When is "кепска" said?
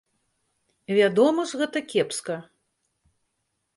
1.93-2.39